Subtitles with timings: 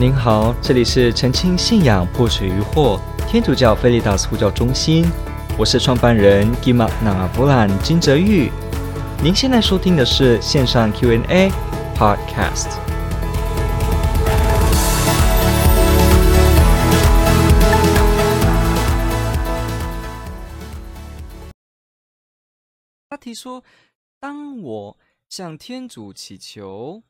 [0.00, 2.98] 您好，这里是澄清信仰破除疑惑
[3.28, 5.04] 天主教菲利达斯呼叫中心，
[5.58, 8.50] 我是创办人吉玛那弗兰金泽玉。
[9.22, 11.50] 您现在收听的是线上 Q&A
[11.94, 12.78] Podcast。
[23.10, 23.62] 他提出
[24.18, 24.96] ：“当我
[25.28, 27.02] 向天主祈求。”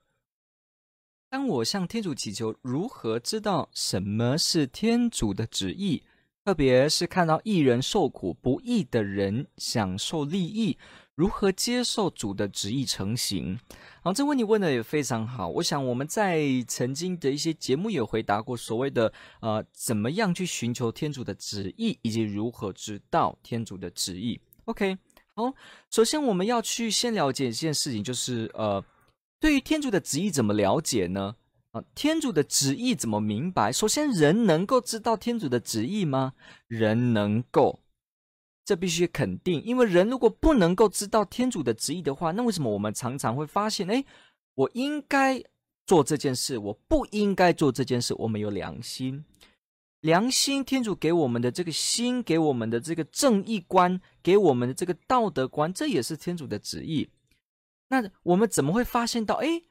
[1.30, 6.02] 当我向天主祈求，如何知道什么是天主的旨意？
[6.44, 10.76] 特别是看到一人受苦，不义的人享受利益，
[11.14, 13.56] 如何接受主的旨意成行？
[14.02, 15.46] 好，这问题问的也非常好。
[15.48, 24.98] 我想我们在曾经的一些节目也回答过，所谓的呃，怎么样去寻求天主的旨意，以及如何知道天主的旨意？OK，
[25.34, 25.54] 好，
[25.90, 28.84] 首先我们要去先了解一件事情，就是呃。
[29.40, 31.36] 对于天主的旨意怎么了解呢？
[31.72, 33.72] 啊，天主的旨意怎么明白？
[33.72, 36.34] 首先，人能够知道天主的旨意吗？
[36.66, 37.80] 人能够，
[38.64, 39.62] 这必须肯定。
[39.62, 44.04] 因为人如果不能够知道天主的旨意的话，那为什么我们常常会发现，哎，
[44.54, 45.42] 我应该
[45.86, 48.12] 做这件事，我不应该做这件事？
[48.14, 49.24] 我们有良心，
[50.00, 57.08] 良心，天主给我们的这个心，给我们的这个正义观，给我们的这个道德观，这也是天主的旨意。
[57.90, 59.62] 那我们怎么会发现到，哎，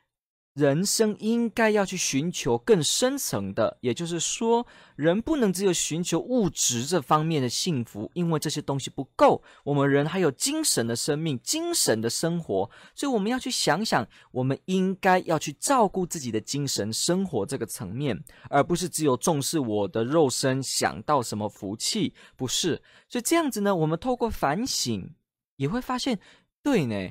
[0.54, 4.68] 人生应该要去寻求更深层的，也就是说，
[4.98, 9.42] 人不能只有寻求物质这方面的幸福，因为这些东西不够。
[9.64, 22.82] 我们人还有精神的生命、精神的生活，所以我们要去想想，我们应该要去照顾自己的精神生活这个层面，而不是只有重视我的肉身，想到什么福气，不是。
[23.08, 25.14] 所以这样子呢，我们透过反省，
[25.56, 26.20] 也会发现，
[26.62, 27.10] 对呢。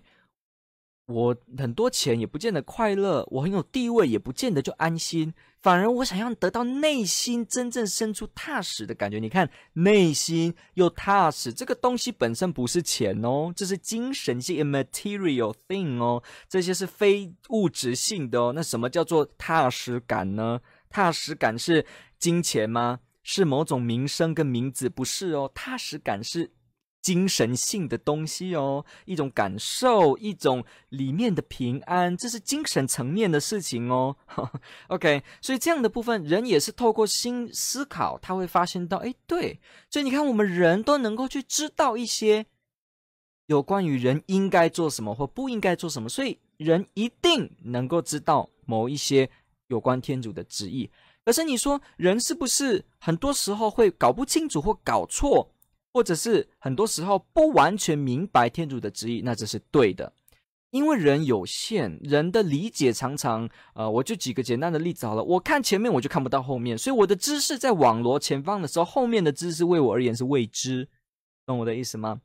[1.08, 9.18] 我很多钱也不见得快乐，我很有地位也不见得就安心，反而我想要得到内心真正深处踏实的感觉。
[9.18, 18.52] 你看，内心又踏实，这个东西本身不是钱哦，这是精神性 （immaterial thing） 哦，这些是非物质性的哦。
[18.54, 20.60] 那什么叫做踏实感呢？
[20.90, 21.86] 踏实感是
[22.18, 23.00] 金钱吗？
[23.22, 24.90] 是某种名声跟名字？
[24.90, 26.50] 不是哦，踏实感是。
[27.00, 34.16] 精神性的东西哦，一种感受，一种里面的平安，这是精神层面的事情哦。
[34.88, 42.44] OK，所以这样的部分，人也是透过心思考，他会发现到，哎，对，所以你看，我们人都能够去知道一些
[43.46, 49.30] 有关于人应该做什么或不应该做什么，所以人一定能够知道某一些
[49.68, 50.90] 有关天主的旨意。
[51.24, 55.54] 可是你说，人是不是很多时候会搞不清楚或搞错？
[55.92, 60.12] 或者是很多时候不完全明白天主的旨意，那这是对的，
[60.70, 70.88] 因为人有限，人的理解常常，呃，我就举个简单的例子好了，我看前面我就看不到后面，所以我的知识在网罗前方的时候，后面的知识为我而言是未知，
[71.46, 72.20] 懂我的意思吗？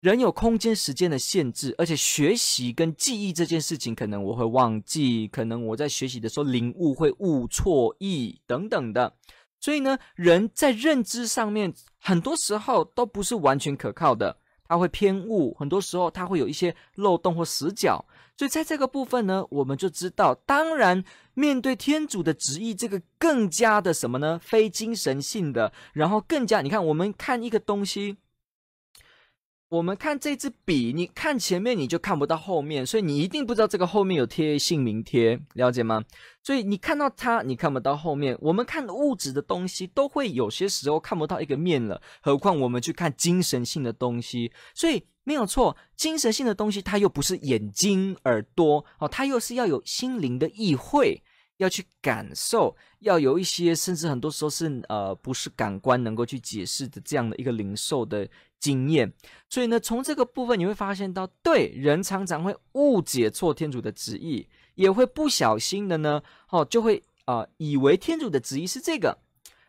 [0.00, 9.16] 人有空间时间的限制，而且学习跟记忆这件事情，可能我会忘记，可能我在学习的时候领悟会误错意等等的。
[9.60, 14.36] 所以呢，人在认知上面，很多时候都不是完全可靠的，
[14.68, 18.04] 他会偏误，很多时候他会有一些漏洞或死角。
[18.36, 21.02] 所以在这个部分呢，我们就知道，当然
[21.34, 24.38] 面对天主的旨意，这个更加的什么呢？
[24.42, 28.18] 非精神性的，然后更加，你看，我们看一个东西。
[29.68, 36.04] 我们看这支笔，你看前面你就看不到后面，所以你一定不知道这个后面有贴姓名贴，了解吗？
[36.40, 38.38] 所以你看到它，你看不到后面。
[38.40, 44.52] 我们看物质的东西，都会有些时候看不到一个面了，何况我们去看精神性的东西。
[44.72, 51.24] 所以没有错，精神性的东西它又不是眼睛、耳朵哦，它又是要有心灵的意会。
[51.58, 59.12] 要去感受，要有一些，甚至很多时候是呃，不是感官能够去解释的这样的一个领受的经验。
[59.48, 69.18] 所以呢，从这个部分你会发现到，对，人常常会误解错天主的旨意，也会不小心的呢，哦，就会啊、以为天主的旨意是这个。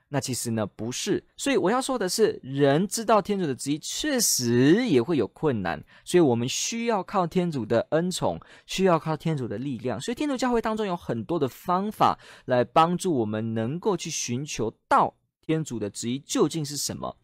[0.10, 10.00] 那其实呢，不是，所以我要说的是，人知道天主的旨意，确实也会有困难，所以我们需要靠天主的恩宠，需要靠天主的力量。
[10.00, 15.13] 所以天主教会当中有很多的方法来帮助我们，能够去寻求到
[15.45, 17.18] 天主的旨意究竟是什么。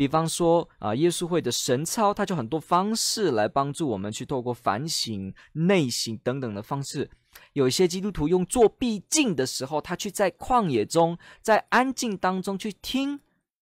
[0.00, 7.10] 比方说啊，耶稣会的神操，它就很多方式来帮助我们去透过反省、内省等等的方式。
[7.52, 13.20] 有一些基督徒用做必静的时候，他去在旷野中，在安静当中去听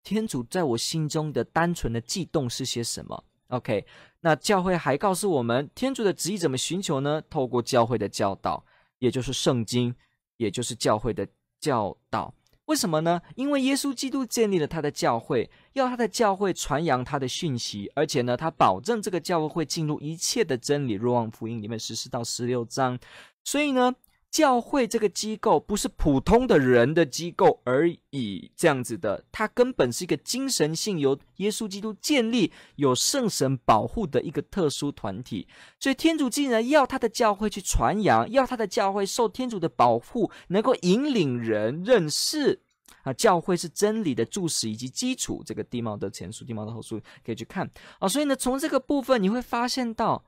[0.03, 3.23] 天主在我心中的单纯的悸动是些什么。
[3.47, 3.87] OK，
[4.19, 7.23] 那教会还告诉我们，天主的旨意怎么寻求呢？
[7.27, 8.63] 透过教会的教导，
[8.99, 9.95] 也就是圣经，
[10.37, 11.27] 也就是教会的
[11.59, 12.31] 教导。
[12.69, 13.19] 为什么呢？
[13.35, 20.93] 因为耶稣基督建立了他的教会，要他的教会传扬他的讯息，而且呢，他保证这个教会会进入一切的真理。
[20.93, 22.97] 若望福音里面十四到十六章，
[23.43, 23.93] 所以呢。
[24.31, 35.47] 教会这个机构不是普通的人的机构而已，这样子的，它根本是一个精神性由耶稣基督建立、有圣神保护的一个特殊团体。
[35.79, 42.61] 所以天主既然要他的教会去传扬，要他的教会受天主的保护，能够引领人认识
[43.01, 45.41] 啊，教会是真理的柱石以及基础。
[45.43, 47.67] 这个地貌的前书、地貌的后书可以去看
[47.97, 48.07] 啊。
[48.07, 50.23] 所以呢，从这个部分你会发现到。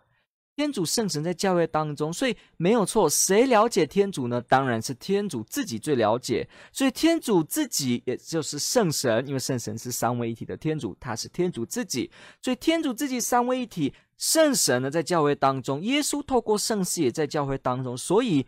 [0.61, 3.09] 天主圣神在教会当中，所以没有错。
[3.09, 4.39] 谁了解天主呢？
[4.47, 6.47] 当然是天主自己最了解。
[6.71, 12.11] 所以天主自己也就是圣神，因为圣神是三位一体的天主，他是天主自己。
[12.43, 17.97] 所以天主自己三位一体，圣神呢在教会当中，耶稣透过圣事也在教会当中。
[17.97, 18.45] 所以，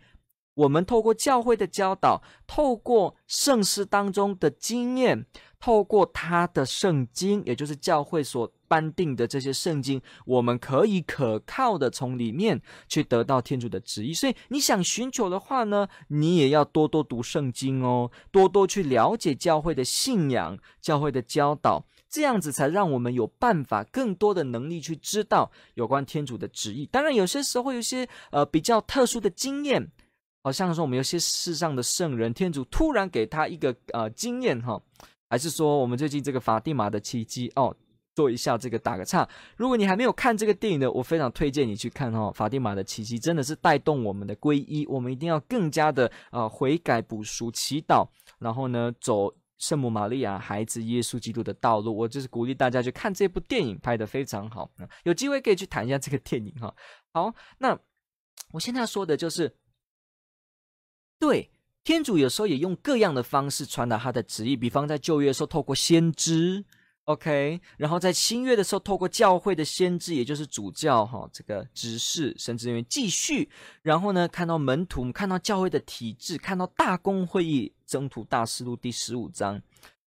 [0.54, 5.26] 我们透过教会的教导，透过圣事当中的经验，
[5.64, 8.52] 透过他的圣经，也就是教会所。
[8.66, 14.12] 颁定的这些圣经，我们可以可靠的从里面去得到天主的旨意。
[14.12, 26.84] 所以你想寻求的话呢，你也要多多读圣经哦，多多去了解教会的信仰、教会的教导，这样子才让我们有办法更多的能力去知道有关天主的旨意。
[26.86, 29.88] 当然，有些时候会有些呃比较特殊的经验，
[30.42, 34.82] 好像说我们有些世上的圣人，天主突然给他一个呃经验哈，
[35.34, 37.76] 还是说我们最近这个法蒂玛的奇迹哦。
[38.14, 42.30] 做一下这个打个岔，如果你还没有看这个电影的，我非常推荐你去看哦。
[42.32, 48.08] 法蒂玛的奇迹真的是带动我们的皈依，我们一定要更加的、呃、悔改补赎、祈祷，
[48.38, 51.92] 然后呢走圣母玛利亚孩子耶稣基督的道路。
[51.92, 54.70] 我就是鼓励大家去看这部电影，拍的非常好。
[55.02, 56.72] 有机会可以去谈一下这个电影哈。
[57.12, 57.76] 好，那
[58.52, 59.56] 我现在要说的就是，
[61.18, 61.50] 对
[61.84, 66.64] 天主有时候也用各样的方式传达他的旨意，比方在旧约的时候透过先知。
[67.04, 73.50] OK，然后在新约的时候，透过教会的先知，也就是主教哈，这个执事、神职人员继续，
[73.82, 79.60] 然后呢，看到门徒，看到教会的体制，看到大公会议，征途大师录第十五章，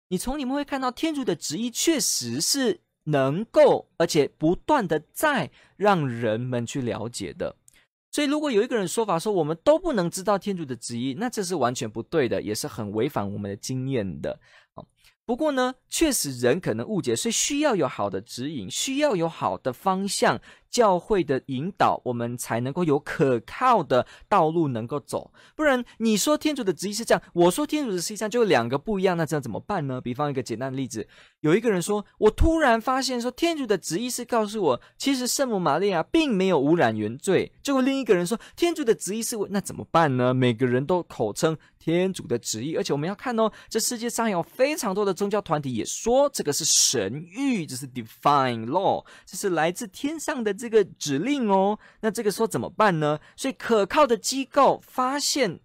[0.06, 7.56] 你从里面会看到天主的旨意确实是能够，而且不断的在让人们去了解的。
[8.14, 14.38] 所以，如果有一个人说法说我们都不能知道天主的旨意，那这是完全不对的，也是很违反我们的经验的。
[15.26, 20.40] 不过呢，确实人可能误解，所以需要有好的指引，需要有好的方向。
[20.74, 25.30] 教会的引导，我们才能够有可靠的道路能够走。
[25.54, 30.00] 不然，你说天主的旨意是这样，我说天主的旨意这样，就两个不一样，那这样怎么办呢？
[30.00, 31.06] 比方一个简单的例子，
[31.42, 37.52] 有一个人说，我突然发现说，天主的旨意是告诉我，其实圣母玛利亚并没有污染原罪。
[37.62, 40.34] 结果另一个人说，天主的旨意是我，那怎么办呢？
[40.34, 50.52] 每个人都口称天主的旨意，而且我们要看哦，这世界上有非常多的宗教团体也说这个是神谕，这是 divine law，这是来自天上的。
[50.64, 53.20] 这个指令哦，那这个时候怎么办呢？
[53.36, 55.60] 所以可靠的机构发现，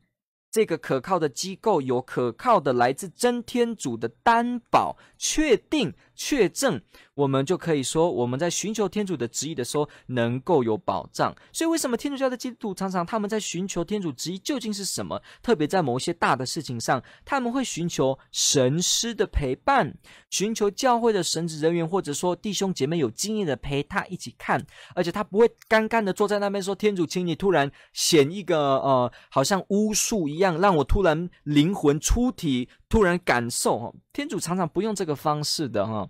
[0.52, 6.82] 这个可靠的机构有可靠的来自真天主的担保，确定确证。
[7.16, 11.36] 我们就可以说，我们在寻求天主的旨意的时候，能够有保障。
[11.52, 15.22] 所以，为什么天主教的基督徒常常他们在寻求天主旨意究竟是什么？
[15.44, 19.94] 特别在某些大的事情上，他们会寻求神师的陪伴，
[20.30, 24.66] 寻求教会的神职人员，或者说弟兄姐妹有经验的陪他一起看。
[24.96, 36.10] 而且他不会干干的坐在那边说：“天主，请你突然显一个呃，好像巫术一样，让我突然灵魂出体，突然感受。”天主常常不用这个方式的哈。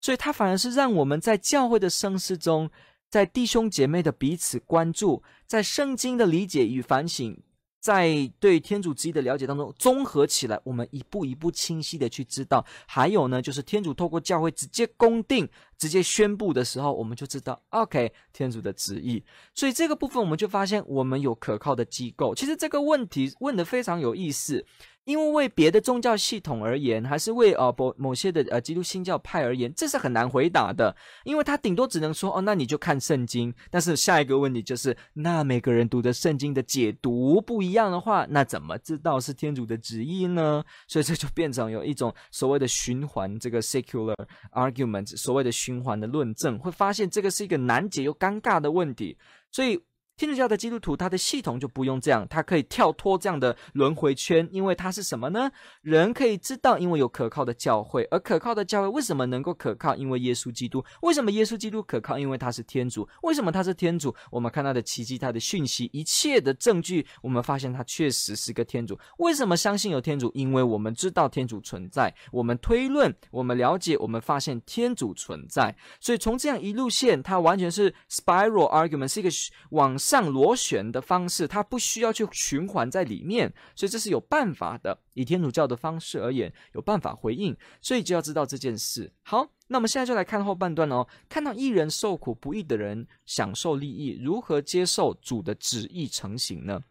[0.00, 2.70] 所以，他反而是让我们在教会的生事中，
[3.10, 7.36] 在弟兄姐妹的彼此关注，在圣经的理解与反省，
[7.80, 12.64] 在对天主之意的了解当中，综合起来，我们一步一步清晰的去知道。
[12.86, 19.24] 还有呢，就是天主透过教会直接公定、直接宣布的时候，我们就知道，OK，天主的旨意。
[19.54, 22.34] 所以这个部分，我们就发现我们有可靠的机构。
[22.34, 24.64] 其实这个问题问得非常有意思。
[25.10, 30.94] 因为为别的宗教系统而言，还是为呃某某些的呃基督新教派而言，这是很难回答的。
[31.24, 33.52] 因为他顶多只能说哦，那你就看圣经。
[33.70, 40.62] 但是下一个问题就是，那每个人读的圣经的解读不一样的话，那怎么知道是天主的旨意呢？
[40.86, 44.14] 所以这就变成有一种所谓的循环，这个 secular
[44.52, 49.18] argument，所谓的循环的论证，会发现这个是一个难解又尴尬的问题。
[49.50, 49.80] 所以。
[50.20, 55.50] 天主教的基督徒，他的系统就不用这样，他可以跳脱这样的轮回圈，因为他是什么呢？
[55.80, 59.96] 人可以知道，因为有可靠的教会，而可靠的教会为什么能够可靠？
[59.96, 60.84] 因为耶稣基督。
[61.00, 62.18] 为什么耶稣基督可靠？
[62.18, 63.08] 因为他是天主。
[63.22, 64.14] 为什么他是天主？
[64.30, 68.98] 我们看他的奇迹，他的讯息，一切的证据，我们发现他确实是个天主。
[69.20, 70.30] 为什么相信有天主？
[70.34, 75.74] 因为我们知道天主存在，我们推论，我们了解，我们发现天主存在。
[75.98, 79.30] 所以从这样一路线，它完全是 spiral argument，是一个
[79.70, 84.98] 往上螺旋的方式，它不需要去循环在里面，所以这是有办法的。
[85.14, 89.12] 以天主教的方式而言，有办法回应，所以就要知道这件事。
[89.22, 91.06] 好，那么现在就来看后半段哦。
[91.28, 96.82] 看到一人受苦，不易的人享受利益，如何接受主的旨意成行呢？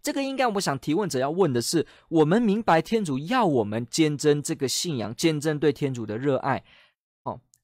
[0.00, 6.64] 这个应该我想提问者要问的是：我们明白天主要我们坚贞这个信仰，坚贞对天主的热爱。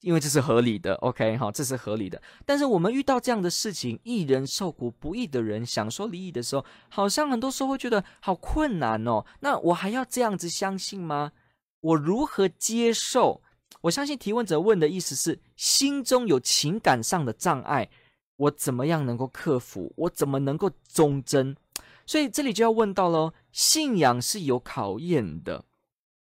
[0.01, 2.21] 因为这是合理的，OK，好，这是合理的。
[2.45, 9.25] 但是我们遇到这样的事情，一人受苦，不义的人想说离异的时候，好像很多时候会觉得好困难哦。
[9.41, 11.33] 那我还要这样子相信吗？
[11.81, 13.41] 我如何接受？
[13.81, 17.89] 我相信提问者问的意思是，心中有情感上的障碍，
[18.37, 19.93] 我怎么样能够克服？
[19.97, 21.57] 我怎么能够忠贞？
[22.05, 25.65] 所以这里就要问到喽，信仰是有考验的，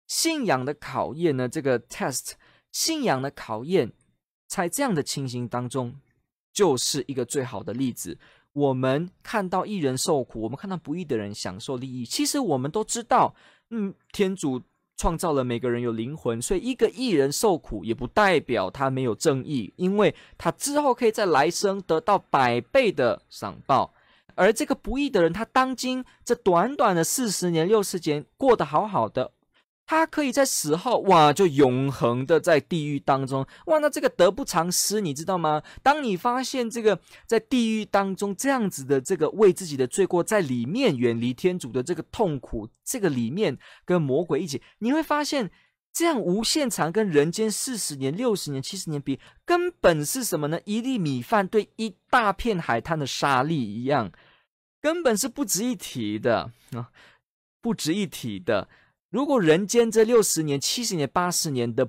[0.08, 1.48] 信仰的考验呢？
[1.48, 2.32] 这个 test。
[2.72, 3.92] 信仰的考验，
[4.48, 5.96] 在这样的情形当中，
[6.54, 8.18] 就是一个最好的例子。
[8.54, 12.06] 我们看到义人受苦，我们看到不义的人享受利益。
[12.06, 13.34] 其实我们都知道，
[13.70, 14.62] 嗯，天主
[14.98, 23.94] 创造了每个人有灵魂，所以一个艺人受苦，也不代表他没有正义，因为他之后可以在来生得到百倍的赏报。
[24.36, 29.32] 而这个不义的人，他当今这短短的四十年、六十年过得好好的。
[29.92, 35.62] 他可以在死后哇，就永恒的在地狱当中哇，那这个得不偿失，你知道吗？
[35.84, 45.52] 当你发现这个在地狱当中这样子的这个为自己的罪过在里面远离天主的这个痛苦，这个里面跟魔鬼一起，你会发现
[45.92, 50.58] 这样无限长跟人间四十年、六十年、七十年比，根本是什么呢？
[50.64, 54.10] 一粒米饭对一大片海滩的沙粒一样，
[54.80, 56.92] 根本是不值一提的啊，
[57.60, 58.70] 不值一提的。
[59.12, 61.88] 如果人间这六十年、七十年、八十年的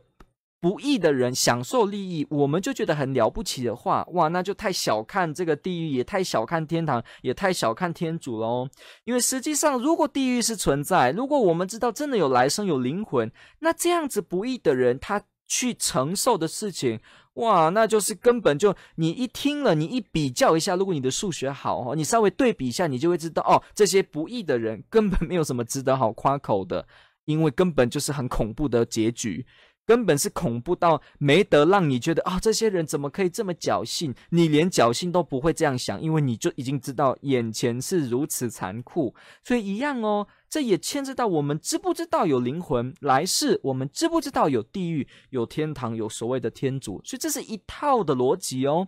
[0.60, 8.70] 不义的人享受利益，我们就觉得很了不起的话，哇，那就太小看这个地狱，也太小看天堂，也太小看天主了哦。
[9.04, 17.00] 因为实际上，如果地狱是存在，如果我们知道真的有来生、有灵魂，那这样子不义的人他去承受的事情，
[17.34, 26.86] 哇，那就是根本就你一听了，你一比较一下，如果你的数学好哦，你稍微对比一下，你就会知道哦，这些不义的人根本没有什么值得好夸口的。
[27.24, 29.46] 因为根本就是很恐怖的结局，
[29.84, 34.14] 根本是恐怖到没得让你觉得啊、这些人怎么可以这么侥幸？
[34.30, 39.14] 你连侥幸都不会这样想，因为你就已经知道眼前是如此残酷。
[39.44, 47.00] 所以一样哦，这也牵涉到我们知不知道有灵魂来世，我们知不知道有地狱、有天堂、有所谓的天主。
[47.04, 48.86] 所以这是一套的逻辑哦。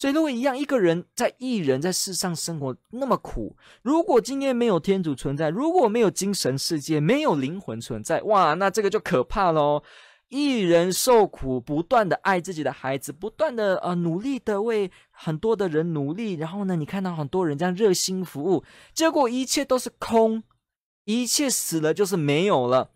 [0.00, 9.82] 所以，如果一样，一个人在义人在世上生活那么苦，如果今天没有天主存在，如果没有精神世界，没有灵魂存在，哇，那这个就可怕喽！
[10.30, 18.64] 义人受苦，不断的爱自己的孩子，不断的呃努力的为很多的人努力，然后呢，你看到很多人这样热心服务，
[18.94, 20.42] 结果一切都是空，
[21.04, 22.92] 一切死了就是没有了。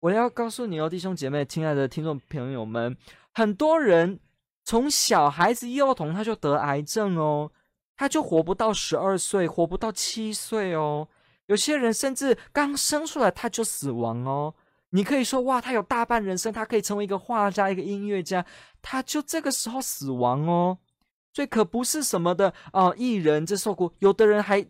[0.00, 2.94] 我要告诉你哦，弟兄姐妹，亲爱的听众朋友们，
[3.32, 4.20] 很多人。
[4.66, 7.52] 从小孩子幼童他就得癌症哦，
[7.96, 11.06] 他就活不到十二岁，活不到七岁哦。
[11.46, 14.52] 有些人甚至刚生出来他就死亡哦。
[14.90, 18.44] 你可以说哇，他有大半人生，他可以成为一个画家、一个音乐家，
[18.82, 20.78] 他就这个时候死亡哦。
[21.32, 24.66] 所以可不是什么的哦，艺人这受苦，有的人还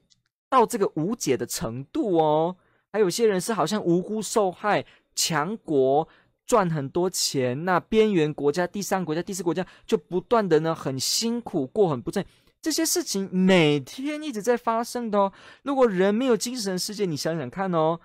[0.51, 2.57] 到这个无解的程度哦。
[2.93, 4.85] 还有些人是好像无辜受害，
[5.15, 6.07] 强国。
[6.47, 12.25] 赚很多钱，那边缘国家、第三国家、第四国家就不断的呢，很辛苦过很不正，
[12.63, 15.33] 这些事情每天一直在发生的哦。
[15.63, 17.99] 如果人没有精神世界，你想想看哦，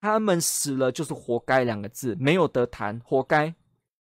[0.00, 3.54] 他们死了就是活该两个字，没有得谈，活该，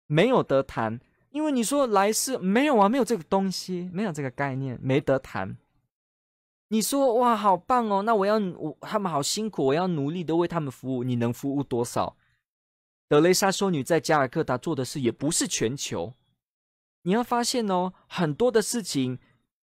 [0.07, 0.99] 没有得谈。
[1.31, 5.57] 因为你说来世没有啊，没有这个东西，没有这个概念，没得谈。
[6.69, 12.15] 你说哇，好棒哦，那我要我他们好辛苦，我要努力的为他们服务，你能服务多少？
[13.11, 16.13] 德雷莎修女在加尔各答做的事也不是全球，
[17.01, 19.19] 你要发现哦，很多的事情，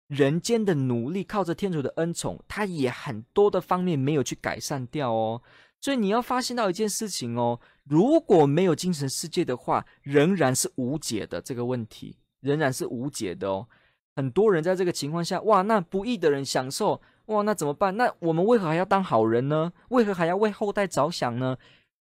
[0.06, 5.42] 人间的努力靠着天主的恩宠，它也很多的方面没有去改善掉哦。
[5.80, 13.66] 所以你要发现到一件事情哦，如果没有精神世界的话，仍然是无解的这个问题，仍然是无解的哦。
[14.14, 17.96] 很多人在这个情况下，哇，那不义的人享受，哇，那怎么办？
[17.96, 19.72] 那我们为何还要当好人呢？
[19.88, 21.58] 为何还要为后代着想呢？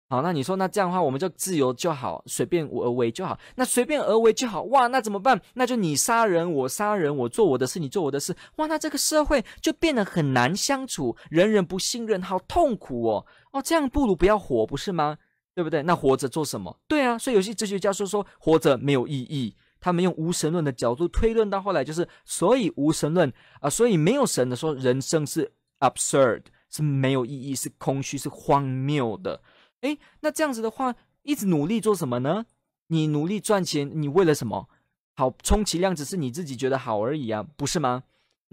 [0.08, 3.40] 好，那你说，那这样的话，我们就自由就好，随便而为就好。
[3.56, 5.42] 那随便而为就好，哇，那怎么办？
[5.56, 13.26] 那就你杀人，我杀人，我做我的事，你做我的事，哇，那这个社会就变得很难相处，人人不信任，好痛苦哦。
[13.52, 15.18] 哦，这样不如不要活，不是吗？
[15.56, 15.82] 对不对？
[15.82, 16.78] 那活着做什么？
[16.88, 29.42] 对啊，所以有些哲学家说说活着没有意义，他们用无神论的角度推论到后来，就是所以无神论啊、所以没有神的说人生是 absurd，是没有意义，是空虚，是荒谬的。
[29.86, 32.46] 哎，那这样子的话，一直努力做什么呢？
[32.88, 34.68] 你努力赚钱，你为了什么？
[35.16, 38.04] 好，充其量只是你自己觉得好而已啊，不是吗？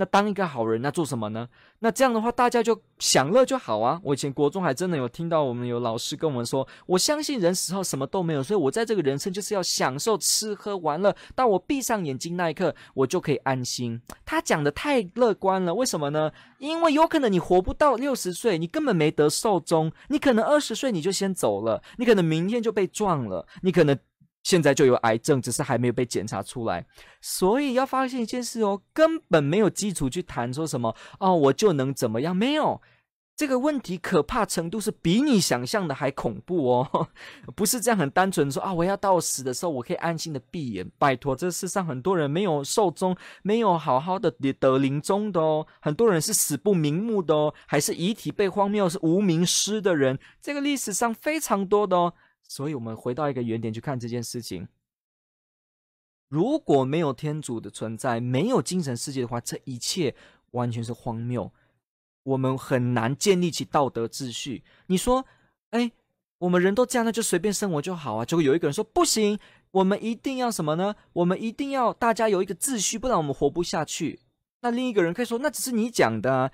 [0.03, 1.49] 那当一个好人，那做什么呢？
[1.79, 4.01] 那这样的话，大家就享乐就好啊。
[4.03, 14.03] 我以前国中还真的有听到我们有老师跟我们说，我相信人死后什么都没有，所以我在这个人生就是要享受吃喝玩乐，当我闭上眼睛那一刻，我就可以安心。
[14.25, 16.33] 他讲的太乐观了，为什么呢？
[16.59, 23.97] 因为有可能你活不到六十岁，你根本没得寿终，你可能二十岁你就先走了，你可能明天就被撞了，你可能。
[24.43, 26.85] 现在就有癌症，只是还没有被检查出来，
[27.21, 32.35] 所以要发现一件事哦，根本没有基础去谈说什么哦，我就能怎么样？
[32.35, 32.81] 没有，
[33.37, 37.09] 这个问题可怕程度是比你想象的还恐怖哦，
[37.57, 40.89] 不是这样很单纯说啊，我要到死的时候我可以安心的闭眼。
[40.99, 52.13] 拜托，这世上很多人没有寿终，没有好好的得临终的哦，很多人是死不瞑目的哦，还是遗体被荒谬是无名尸的人，这个历史上非常多的哦。
[52.55, 54.69] 所以，我们回到一个原点去看这件事情。
[56.29, 60.15] 如果没有天主的存在，没有精神世界的话，这一切
[60.51, 61.51] 完全是荒谬。
[62.25, 64.65] 我们很难建立起道德秩序。
[64.89, 65.25] 你说，
[65.71, 65.91] 哎，
[66.37, 68.25] 我们人都这样，那就随便生活就好啊。
[68.27, 69.39] 结果有一个人说不行，
[69.71, 70.95] 我们一定要什么呢？
[71.15, 74.21] 我们一定要大家有一个秩序，不然我们活不下去。
[74.61, 76.53] 那另一个人可以说，那只是你讲的。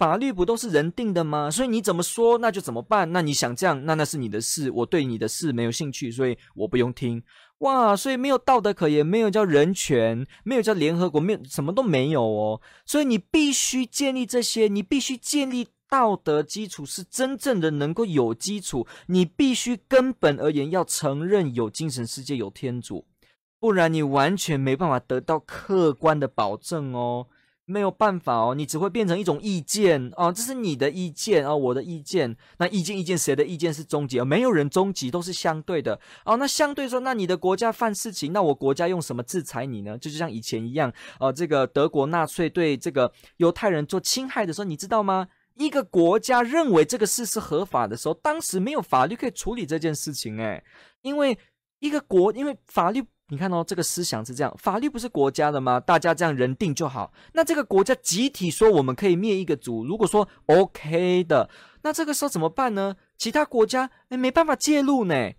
[0.00, 1.50] 法律不都是人定的吗？
[1.50, 3.12] 所以你怎么说，那就怎么办。
[3.12, 4.70] 那你想这样，那那是你的事。
[4.70, 7.22] 我对你的事没有兴趣，所以我不用听。
[7.58, 12.62] 哇，所以没有道德可言，没有叫人权，没有叫联合国，没有什么都没有哦。
[12.86, 18.86] 所以你必须建立这些，你必须建立道德基础，是真正的能够有基础。
[19.08, 23.04] 你必须根本而言要承认有精神世界，有天主，
[23.58, 27.26] 不然你完全没办法得到客观的保证哦。
[27.70, 32.36] 没有办法哦，你只会变成一种意见哦，这是你的意见哦，我的意见。
[32.58, 34.20] 那意见意见，谁的意见是终极？
[34.20, 36.36] 没有人终极，都是相对的哦。
[36.36, 39.96] 那相对说，那你的国家犯事情，那我国家用什么制裁你呢？
[39.96, 45.28] 就就像以前一样，呃，这个德国纳粹对这个犹太人做侵害的时候，你知道吗？
[45.56, 50.64] 一个国家认为这个事是合法的时候，当时没有法律可以处理这件事情，诶，
[51.02, 51.38] 因为
[51.78, 53.04] 一个国，因为法律。
[53.30, 55.78] 你看哦，这个思想是这样，法律不是国家的吗？
[55.78, 57.12] 大家这样人定就好。
[57.32, 61.48] 那这个国家集体说我们可以灭一个族，如果说 OK 的，
[61.82, 62.96] 那这个时候怎么办呢？
[63.16, 65.30] 其他国家诶没办法介入呢，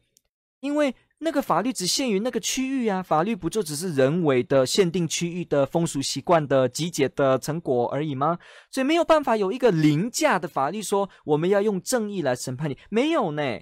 [0.61, 8.39] 因为那个法律只限于那个区域啊，法律不就只是人为的限定区域的风俗习惯的集结的成果而已吗？
[8.71, 13.59] 所以没有办法有一个凌驾的法律说我们要用正义来审判你，没有呢。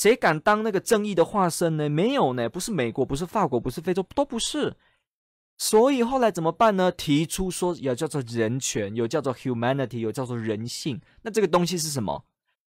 [0.00, 1.86] 谁敢当那个正义的化身呢？
[1.90, 4.74] 没有呢，不是美国，不是法国，不是非洲，都不是。
[5.58, 6.90] 所以后来怎么办呢？
[6.90, 10.98] 提出说要叫做人权，有叫做 humanity，有叫做人性。
[11.20, 12.24] 那这个东西是什么？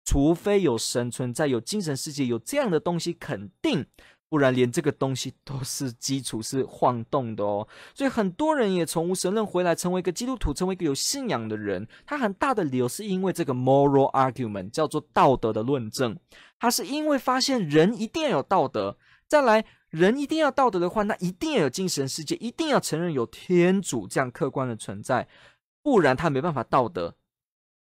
[0.06, 3.86] 除非有神存在，有精神世界，有这样的东西，肯定。
[4.30, 7.66] 不然，连这个东西都是基础是晃动的哦。
[7.94, 11.88] 所以很多人也从无神论回来，成为一个基督徒，成为一个有信仰的人。
[12.06, 16.20] 他很大的理由是因为这个 moral argument，叫做道德的论证。
[16.60, 25.28] 他是因为发现人一定要有道德，再来人一定要道德的话，那一定要有精神世界，一定要承认有天主这样客观的存在，
[25.82, 27.16] 不然他没办法道德。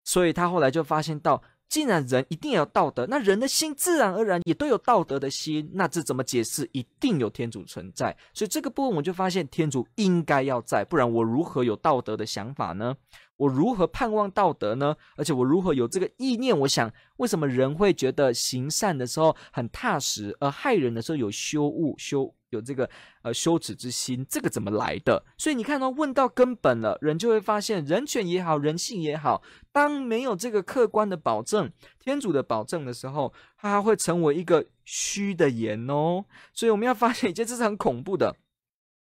[0.04, 1.44] 所以他后来就发现到。
[1.74, 6.70] 既然人一定要有道德，那人的心自然而然也都有道德的心，那这怎么解释？
[6.72, 12.96] 一定有天主存在，所以这个部分我就发现天主应该要在，不然我如何有道德的想法呢？
[13.38, 14.96] 我如何盼望道德呢？
[15.16, 16.58] 而且我如何有这个意念？
[16.60, 22.90] 我想，为什么人会觉得行善的时候很踏实，而害人的时候有羞恶、羞有这个
[23.24, 24.26] 呃羞耻之心？
[24.30, 25.26] 这个怎么来的？
[25.38, 29.42] 所以你看到、问到根本了，人就会发现，人权也好，人性也好，
[29.72, 36.26] 当没有这个客观的保证、天主的保证的时候，它会成为一个虚的言哦。
[36.54, 38.36] 所以我们要发现一件事是很恐怖的。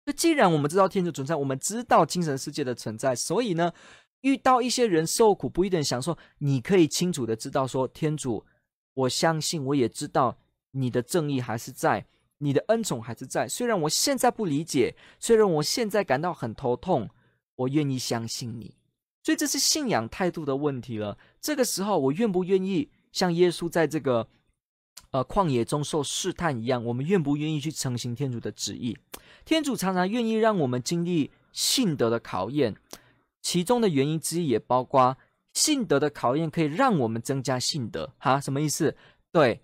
[0.08, 3.73] 那既然我们知道天主存在，我们知道精神世界的存在，所以呢，
[4.25, 8.43] 遇到一些人受苦不一定享受，你可以清楚的知道说，天主，
[8.95, 10.35] 我相信，我也知道
[10.71, 12.07] 你的正义还是在，
[12.39, 13.47] 你的恩宠还是在。
[13.47, 17.07] 虽然我现在不理解，虽然我现在感到很头痛，
[17.55, 18.73] 我愿意相信你。
[19.21, 21.19] 所以这是信仰态度的问题了。
[21.39, 24.27] 这个时候，我愿不愿意像耶稣在这个
[25.11, 26.83] 呃旷野中受试探一样？
[26.83, 28.97] 我们愿不愿意去承行天主的旨意？
[29.45, 32.75] 天主常常愿意让我们经历信德的考验，
[33.45, 35.17] 其中的原因之一也包括
[35.53, 38.12] 信德的考验可以让我们增加信德。
[38.17, 38.97] 哈，什么意思？
[39.31, 39.62] 对，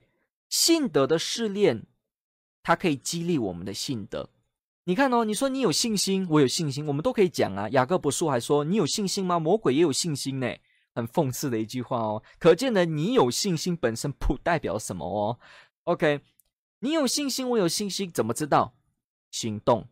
[0.50, 1.88] 信德的试炼，
[2.62, 4.30] 它可以激励我们的信德。
[4.84, 7.68] 你看哦，你说你有信心，我有信心，我们都可以讲啊。
[7.70, 9.40] 雅各伯书还说：“你有信心吗？
[9.40, 10.48] 魔鬼也有信心呢。”
[10.94, 12.22] 很讽刺的一句话哦。
[12.38, 15.40] 可见呢，你有信心本身不代表什么哦。
[15.86, 16.22] OK，
[16.82, 18.76] 你有信心，我有信心，怎么知道？
[19.32, 19.88] 行动。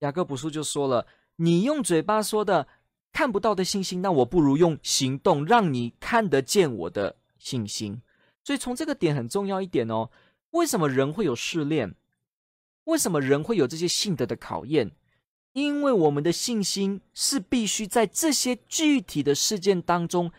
[0.00, 2.68] 雅各伯书就说了：“你用嘴巴说的
[3.12, 8.00] 看不到的信心，那我不如用行动让你看得见我的信心。”
[8.42, 10.10] 所以从这个点很重要一点哦。
[10.52, 11.94] 为什么人会有试炼？
[12.84, 14.90] 为什么人会有这些信德的考验？
[15.52, 20.32] 因为我们的信心是必须在这些具体的事件当中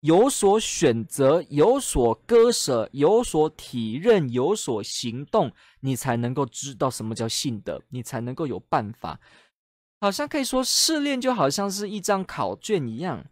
[0.00, 9.18] 有所选择、有所割舍、有所体认、有所行动，你才能够知道什么叫信德，你才能够有办法。
[10.00, 13.24] 好像可以说，试炼就好像是一张考卷一样。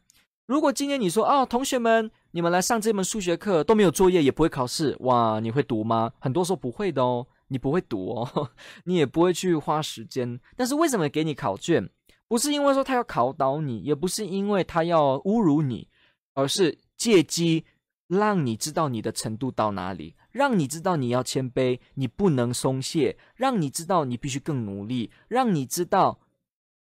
[0.47, 7.27] 如果今天你说：“哦，同学们，你们来上这门数学课都没有作业，也不会考试，哇，你会读吗？”很多时候不会的哦。
[7.49, 8.51] 你不会读哦，
[8.87, 10.41] 你也不会去花时间。
[10.57, 11.89] 但是为什么给你考卷？
[12.27, 15.87] 不是因为说他要考倒你，也不是因为他要侮辱你，
[16.35, 17.65] 而是借机
[18.09, 26.19] 让你知道你的程度到哪里，让你知道你要谦卑，你不能松懈，让你知道你必须更努力，让你知道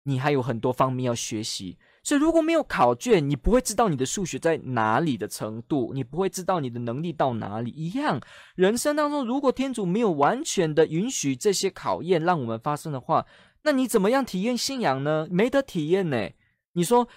[0.03, 1.77] 你还有很多方面要学习。
[2.05, 7.71] 所以，如果没有考卷，你不会知道你的数学在哪里的程度，你不会知道你的能力到哪里。
[7.71, 8.19] 一样，
[8.55, 13.25] 人生当中，如果天主没有完全的允许这些考验让我们发生的话，
[13.61, 15.25] 那你怎么样体验信仰呢？
[15.31, 16.29] 没得体验呢。
[16.73, 17.07] 你说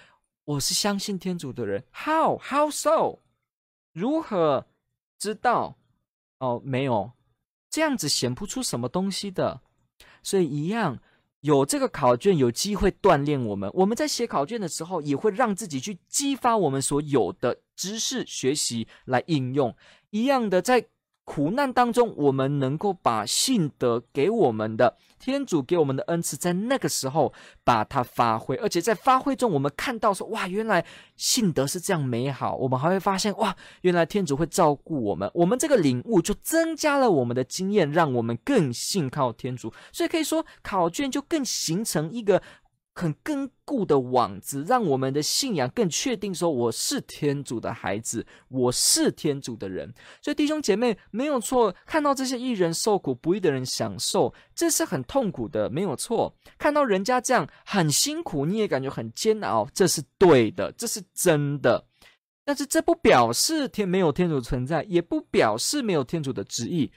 [0.45, 3.19] 我是相信天主的人，How How so？
[3.91, 4.67] 如何
[5.19, 5.77] 知道？
[6.39, 7.11] 哦，没有，
[7.69, 9.59] 这样子显不出什么东西的。
[10.23, 10.99] 所以一样。
[11.47, 13.71] 有这个考卷，有机会锻炼我们。
[13.73, 19.73] 我们在写考卷的时候，也会让自己去激发我们所有的知识学习来应用。
[20.09, 20.85] 一样的，在
[21.27, 24.95] 苦难当中，我们能够把信德给我们的。
[25.19, 27.33] 天主给我们的恩赐，在那个时候
[27.65, 30.85] 把它发挥，而且在发挥中，我们看到说，哇，原来
[31.17, 32.55] 信德是这样美好。
[32.55, 35.29] 我们还会发现，哇，原来天主会照顾我们。
[35.33, 39.73] 我们这个领悟就增加了我们的经验，让我们更信靠天主。
[39.91, 42.41] 所以可以说，考卷就更形成一个。
[42.97, 49.93] 很坚固的网子，让我们的信仰更确定，说我是天主的孩子，我是天主的人。
[50.19, 56.35] 所以弟兄姐妹没有错，看到这些义人受苦，不义的人享受，这是很痛苦的，没有错。
[56.57, 61.85] 看到人家这样很辛苦，你也感觉很煎熬，这是对的，这是真的。
[62.43, 66.91] 但是这不表示天没有天主存在，也不表示没有天主的旨意。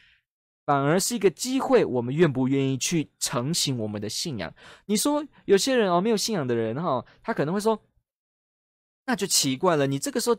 [0.66, 4.52] 反而是一个机会，我们愿不愿意去承行我们的信仰？
[4.86, 7.82] 你说有些人哦，没有信仰的人哈、哦，他可能会说，
[9.06, 10.36] 那就奇怪了，你这个时候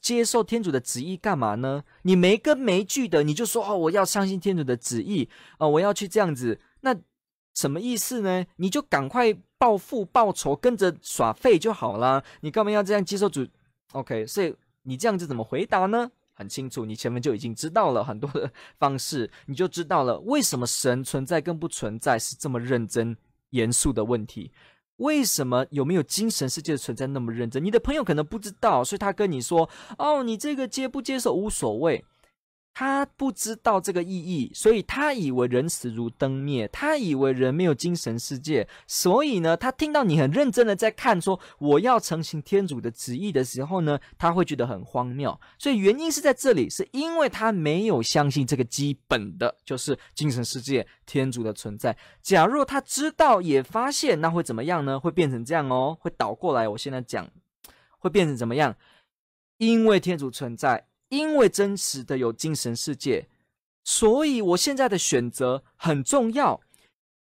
[0.00, 1.82] 接受天主的旨意干嘛呢？
[2.02, 6.96] 你没根没据的，你就说哦，我要相信天主的旨意啊、哦，我要去这样子，那
[7.54, 8.46] 什么意思呢？
[8.56, 13.46] 你就赶快报复报仇，跟着耍废就好了，你干嘛要这样接受主
[13.92, 14.54] ？OK，所以
[14.84, 16.10] 你这样子怎么回答呢？
[16.34, 23.16] 很清楚，你前面就已经知道了很多的 方式，你就知道了为什么神存在跟不存在是这么认真
[23.50, 24.50] 严肃的问题。
[24.96, 27.64] 为什么有没有精神世界的存在那么认真？
[27.64, 29.68] 你的朋友可能不知道，所以他跟你说
[29.98, 32.04] ：“哦，你这个接不接受无所谓。”
[32.74, 45.38] 他不知道这个意义，所以他以为人死如灯灭，他以为人没有精神世界，所以呢，他听到你很认真的在看，说我要成行天主的旨意的时候呢，他会觉得很荒谬。
[45.58, 51.94] 所以原因是在这里，是因为他没有相信这个基本的，就是精神世界天主的存在。
[52.22, 54.98] 假若他知道也发现，那会怎么样呢？
[54.98, 56.66] 会变成这样哦，会倒过来。
[56.66, 57.28] 我现在讲，
[57.98, 58.74] 会变成怎么样？
[59.58, 60.86] 因为天主存在。
[61.12, 63.28] 因为真实的有精神世界，
[63.84, 66.58] 所以我现在的选择很重要。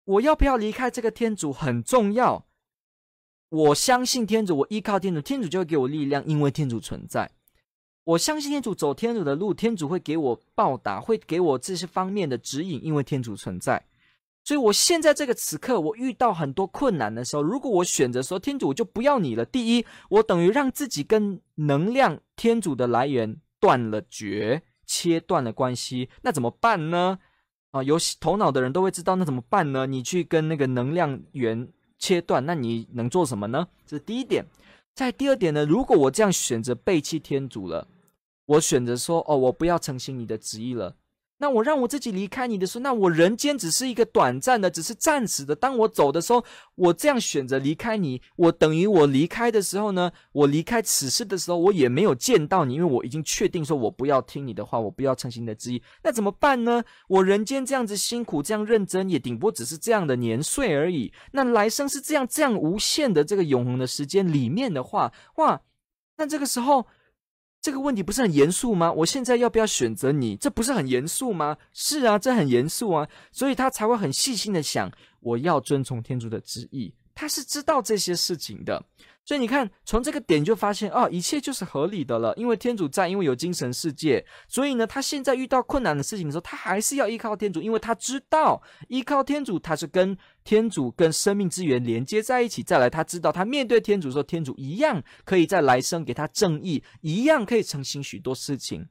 [0.04, 2.46] 我要不要离开这个天主很重要。
[3.50, 7.32] 我相信天主，我依靠天主，天主就会给我力量，因为天主存在。
[8.04, 13.84] 我相信天主，走天主的路，天主会给我报答，会给我这些方面的指引，因为天主存在。
[14.44, 19.44] 所以，我现在这个此刻，我遇到很多困难的时候，如果我选择说天主，我就不要你了。
[19.44, 23.42] 第一，我等于让自己跟能量天主的来源。
[23.62, 27.20] 断了绝，切断了关系，那怎么办呢？
[27.70, 29.86] 啊，有头脑的人都会知道，那怎么办呢？
[29.86, 33.70] 你去跟那个能量源切断，那你能做什么呢？
[33.86, 34.46] 这是第一点。
[34.94, 37.88] 在第二点呢，如果我这样选择背弃天主了，
[38.46, 40.98] 我选择说，哦，我不要承行你的旨意了。
[41.42, 45.56] 那我让我自己离开你的时候，那我人间只是一个短暂的，只是暂时的。
[45.56, 55.82] 当我走的时候，我这样选择离开你，我等于我离开的时候呢，我离开此事的时候，我也没有见到你，因为我已经确定说我不要听你的话，我不要诚心的之意。
[56.04, 56.84] 那怎么办呢？
[57.08, 61.12] 我人间这样子辛苦，这样认真，也顶多只是这样的年岁而已。
[61.32, 65.62] 那来生是这样这样无限的这个永恒的时间里面的话，哇，
[66.18, 66.86] 那这个时候。
[67.62, 68.92] 这个问题不是很严肃吗？
[68.92, 70.36] 我现在要不要选择你？
[70.36, 71.56] 这不是很严肃吗？
[71.74, 76.92] 是啊，这很严肃啊，所以他才会很细心的想，我要遵从天主的旨意。
[77.14, 78.84] 他是知道这些事情的。
[79.24, 82.34] 所以你看，从这个点就发现，哦，一切就是合理的了。
[82.36, 92.64] 因为天主在，因为有精神世界，所以呢，他现在遇到困难的事情的时候，他还是要依靠天主，因为他知道依靠天主，他是跟天主跟生命之源连接在一起。
[92.64, 98.88] 再来，他知道他面对天主的时候，天主一样可以在来生给他正义，一样可以澄清许多事情。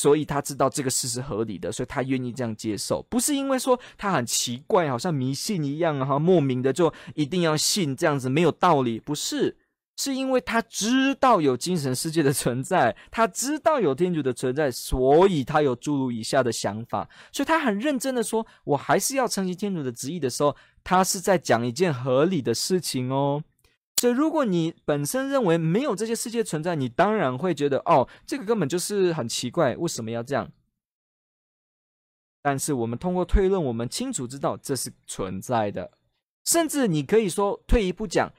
[0.00, 9.58] 所以他知道这个事是合理的，所以他愿意这样接受，不是因为说他很奇怪，好像迷信一样哈，莫名的就一定要信这样子没有道理，不是，
[9.98, 23.42] 是因为他知道有精神世界的存在，他知道有天主的存在，所以他有诸如以下的想法，所以他很认真的说，我还是要承行天主的旨意的时候，他是在讲一件合理的事情哦。
[24.00, 30.50] 所以，如果你本身认为没有这些世界存在，你当然会觉得哦，这个根本就是很奇怪，为什么要这样？
[32.40, 35.90] 但是，我们通过推论，我们清楚知道这是存在的。
[36.46, 38.32] 甚至你可以说，退一步讲，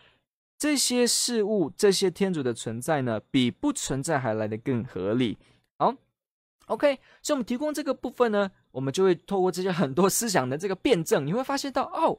[0.57, 5.37] 这些事物、这些天主的存在呢，比不存在还来得更合理。
[5.77, 5.93] 好
[6.65, 12.17] ，OK，所以我们提供这个部分呢，我们就会透过这些很多思想的这个辩证，你会发现到哦，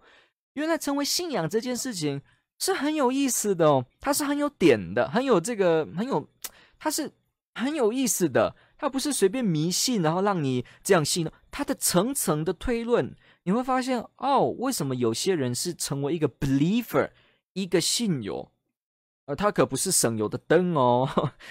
[0.52, 2.22] 原来成为信仰这件事情。
[2.62, 6.29] 是很有意思的哦，它是很有点的，很有这个，很有，
[6.79, 7.11] 它是
[7.55, 17.11] 很有意思的，它不是随便迷信，然后让你这样信，它的层层的推论，你会发现哦，为什么有些人是成为一个 believer，
[17.55, 18.53] 一个信友。
[19.26, 21.08] 呃，它可不是省油的灯哦。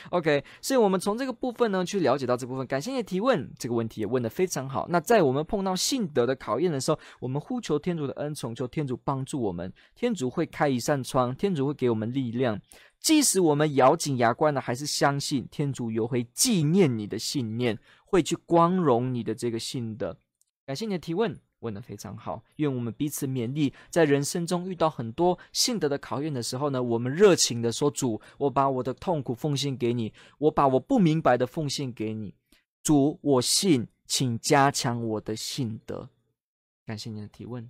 [0.10, 2.67] OK，所以我们从这个部分呢，去了解到这部分。
[2.67, 4.88] 感谢你的提问，这个问题也问得非常好。
[4.89, 9.71] 那在我们碰到信德的考验的时候，我们呼求天主的恩宠，求天主帮助我们。
[9.95, 12.60] 天主会开一扇窗，天主会给我们力量。
[12.99, 20.17] 即使我们咬紧牙关的，还是相信天主又会纪念你的信念，会去光荣你的这个信德。
[20.65, 21.39] 感谢你的提问。
[21.62, 32.36] 问得非常好，愿我们彼此勉励，在人生中遇到很多信德的考验的时候呢，我们热情的说：“主，我把我的痛苦奉献给你，我把我不明白的奉献给你。
[32.84, 36.10] 主，我信，请加强我的信德。”
[36.86, 37.69] 感谢您的提问。